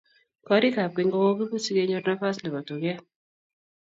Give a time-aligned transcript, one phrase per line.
[0.47, 2.99] korik ab keny ko kokiput si kenyor nafas nebo tuget